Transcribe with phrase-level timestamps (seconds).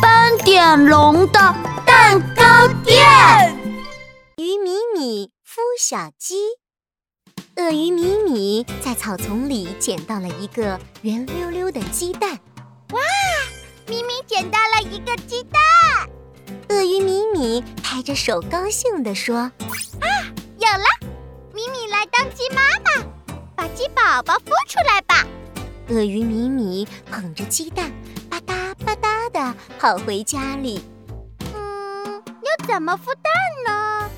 [0.00, 1.54] 斑点龙的
[1.86, 2.98] 蛋糕店。
[4.36, 6.36] 鱼米米孵小鸡。
[7.56, 12.30] 鳄鱼米米在草丛里捡到了一个圆溜溜的鸡蛋。
[12.92, 13.00] 哇！
[13.86, 15.60] 米米捡到了一个鸡蛋。
[16.70, 19.36] 鳄鱼米米拍着手高兴地说
[20.00, 20.08] ：“啊，
[20.58, 21.12] 有了！
[21.52, 23.06] 米米来当鸡妈妈，
[23.54, 25.26] 把鸡宝宝孵出来吧。”
[25.90, 27.92] 鳄鱼米米捧着鸡蛋，
[28.92, 30.82] 吧嗒吧嗒的跑回家里。
[31.54, 33.32] 嗯，要怎么孵蛋
[33.66, 34.10] 呢？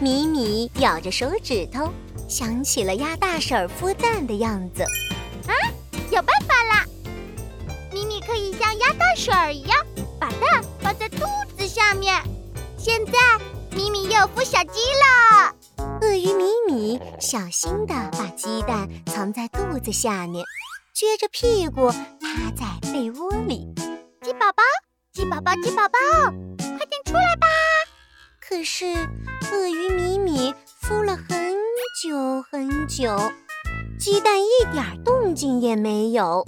[0.00, 1.92] 米米咬着手指头，
[2.28, 4.82] 想起了鸭大婶孵蛋的样子。
[5.46, 5.54] 啊，
[6.10, 6.84] 有办法啦！
[7.92, 9.78] 米米可以像鸭大婶一样，
[10.18, 11.24] 把蛋放在肚
[11.56, 12.22] 子下面。
[12.76, 13.12] 现在，
[13.74, 15.54] 米米又孵小鸡了。
[16.00, 20.44] 鳄鱼米米小心地把鸡蛋藏在肚子下面。
[20.94, 23.72] 撅着屁股趴在被窝里，
[24.28, 24.62] 鸡宝宝，
[25.14, 25.98] 鸡宝宝，鸡宝宝，
[26.76, 27.46] 快点出来吧！
[28.38, 28.84] 可是
[29.50, 31.56] 鳄鱼米米孵了很
[32.02, 33.16] 久很久，
[33.98, 36.44] 鸡蛋一点动静也没有。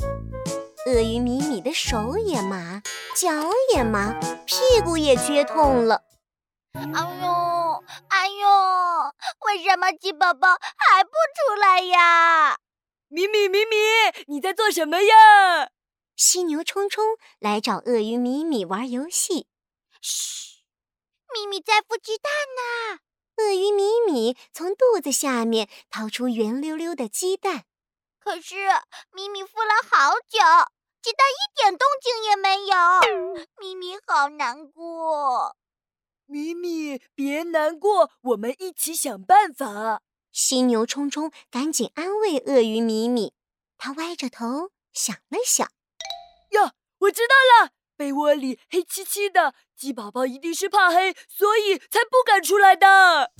[0.85, 2.83] 鳄鱼米米的手也麻，
[3.17, 3.31] 脚
[3.73, 4.13] 也麻，
[4.45, 6.03] 屁股也撅痛了。
[6.75, 8.47] 哎呦，哎呦，
[9.47, 12.59] 为什么鸡宝宝还不出来呀？
[13.09, 13.77] 米米米米，
[14.27, 15.71] 你在做什么呀？
[16.21, 19.47] 犀牛冲冲来找鳄鱼米米玩游戏。
[20.03, 20.67] 嘘，
[21.33, 23.01] 米米在孵鸡蛋呢。
[23.39, 27.65] 鳄鱼米米从肚子下面掏出圆溜溜的鸡蛋。
[28.19, 28.55] 可是
[29.13, 30.39] 米米孵了好久，
[31.01, 33.47] 鸡蛋一点动静也没有。
[33.59, 35.57] 米米好难过。
[36.27, 40.03] 米米，别难过，我们一起想办法。
[40.31, 43.33] 犀牛冲冲赶紧安慰鳄鱼米米，
[43.79, 45.73] 他歪着头想了想，
[46.51, 47.35] 呀，我知道
[47.65, 53.31] 了，被窝里黑漆漆的，鸡宝宝一定是怕黑，所以才不敢出来的。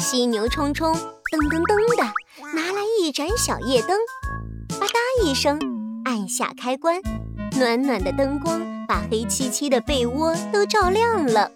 [0.00, 2.04] 犀牛冲冲噔噔噔的
[2.54, 3.98] 拿来一盏小夜灯，
[4.80, 5.58] 吧嗒一声
[6.04, 7.00] 按下开关，
[7.58, 11.50] 暖暖的灯光把黑漆漆的被窝都照亮了。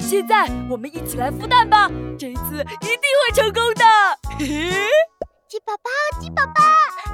[0.00, 1.88] 现在我们一起来孵蛋吧，
[2.18, 3.84] 这次一定会成功的。
[4.38, 4.88] 嘿嘿，
[5.48, 6.62] 鸡宝宝，鸡宝宝，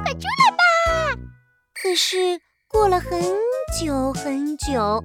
[0.02, 1.20] 快出来吧！
[1.80, 2.40] 可是
[2.70, 3.10] 过了很
[3.80, 5.02] 久很久，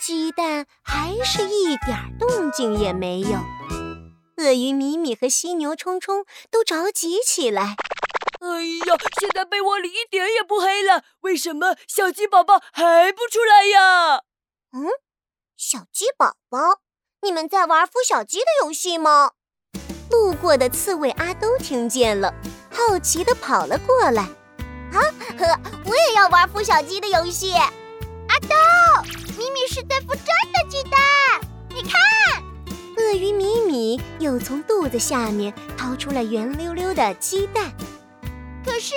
[0.00, 3.38] 鸡蛋还是一点动静也没有。
[4.38, 7.76] 鳄鱼米米和犀牛冲冲都着急起来。
[8.40, 14.22] 哎呀，现在被窝里一点也不黑了，为什么小鸡宝宝还不出来呀？
[14.72, 14.88] 嗯，
[15.56, 16.80] 小鸡宝宝。
[17.22, 19.30] 你们在玩孵小鸡的游戏吗？
[20.10, 22.34] 路过的刺猬阿兜听见了，
[22.70, 24.22] 好奇地跑了过来。
[24.92, 25.00] 啊，
[25.38, 27.52] 呵，我也要玩孵小鸡的游戏。
[27.52, 28.54] 阿兜，
[29.38, 31.00] 米米是在孵真的鸡蛋，
[31.74, 31.92] 你看。
[32.98, 37.72] 鳄鱼米米又从肚子下面掏出了圆溜溜的鸡蛋。
[38.64, 38.94] 可是，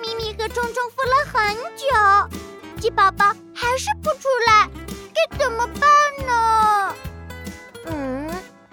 [0.00, 4.68] 米米和冲冲孵了很久，鸡宝宝还是不出来，
[5.14, 6.94] 该怎么办呢？
[7.86, 8.30] 嗯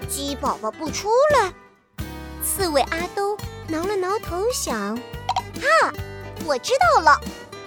[0.07, 1.53] 鸡宝宝不出来，
[2.43, 5.93] 刺猬阿兜挠了挠头，想：啊，
[6.45, 7.19] 我知道了，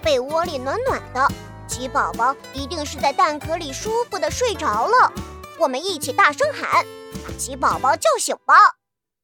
[0.02, 1.28] 被窝里暖暖的，
[1.68, 5.12] 鸡宝宝一定是在蛋壳里舒服的睡着了。
[5.58, 6.84] 我们一起大声喊，
[7.24, 8.54] 把鸡宝宝叫醒吧！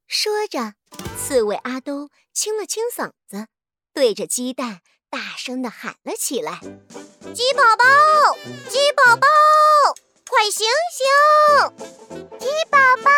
[0.07, 0.75] 说着，
[1.19, 3.49] 刺猬阿兜清了清嗓子，
[3.93, 6.61] 对着鸡蛋大声的喊了起来
[7.35, 8.39] ：“鸡宝宝，
[8.69, 9.27] 鸡宝宝，
[10.31, 11.89] 快醒醒！”
[12.39, 13.11] 鸡宝宝，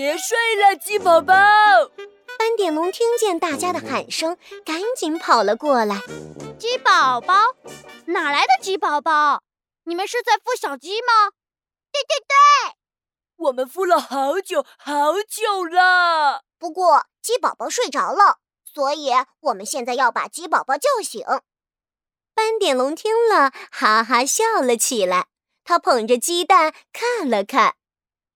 [0.00, 1.34] 别睡了，鸡宝宝。
[2.38, 6.00] 斑点龙听见大家的喊声，赶紧跑了过来。
[6.58, 7.34] 鸡宝宝，
[8.06, 9.42] 哪来的鸡宝宝？
[9.84, 11.32] 你们是在孵小鸡吗？
[11.92, 12.76] 对对对，
[13.36, 16.44] 我们孵了好久好久了。
[16.58, 19.10] 不过鸡宝宝睡着了，所以
[19.40, 21.22] 我们现在要把鸡宝宝叫醒。
[22.34, 25.26] 斑点龙听了，哈哈笑了起来。
[25.62, 27.74] 他捧着鸡蛋看了看，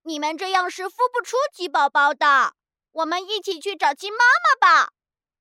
[0.06, 2.52] 你们这样是孵不出鸡宝宝的。
[2.92, 4.90] 我们一起去找鸡妈妈吧，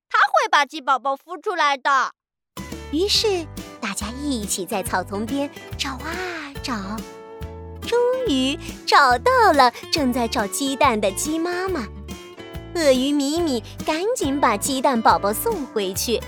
[0.08, 2.12] 它会把鸡宝宝孵出来的。
[2.90, 3.46] 于是
[3.78, 6.16] 大家一起在草丛边找啊
[6.62, 6.72] 找，
[7.86, 11.86] 终于找到了正在找鸡蛋的鸡妈妈。
[12.74, 16.18] 鳄鱼米米赶紧把鸡蛋宝宝送回去。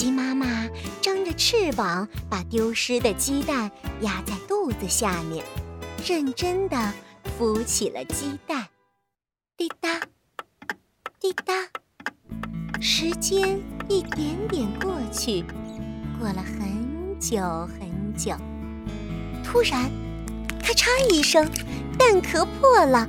[0.00, 0.66] 鸡妈妈
[1.02, 3.70] 张着翅膀，把丢失的鸡蛋
[4.00, 5.44] 压在肚子下面，
[6.06, 6.94] 认真的
[7.38, 8.66] 孵起了鸡蛋。
[9.58, 10.00] 滴答，
[11.20, 11.52] 滴答，
[12.80, 13.60] 时间
[13.90, 15.44] 一点点过去，
[16.18, 17.38] 过了很久
[17.78, 18.34] 很久。
[19.44, 19.90] 突然，
[20.62, 21.46] 咔嚓一声，
[21.98, 23.06] 蛋壳破了，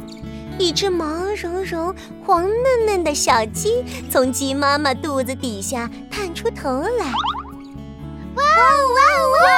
[0.57, 1.06] 一只毛
[1.36, 1.94] 茸茸、
[2.25, 7.06] 黄嫩嫩的小鸡从鸡妈妈肚子底下探出头来。
[8.36, 9.50] 哇哦哇哦哇！